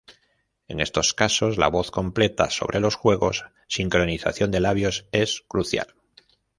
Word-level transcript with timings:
En 0.67 0.79
estos 0.79 1.13
casos 1.13 1.59
la 1.59 1.67
voz 1.67 1.91
completa 1.91 2.49
sobre 2.49 2.79
los 2.79 2.95
juegos, 2.95 3.45
sincronización 3.67 4.49
de 4.49 4.59
labios 4.59 5.05
es 5.11 5.43
crucial. 5.47 5.93